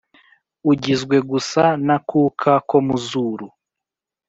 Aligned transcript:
ugizwe 0.71 1.17
gusa 1.29 1.63
n’akuka 1.85 2.51
ko 2.69 2.77
mu 2.85 2.95
zuru! 3.07 3.47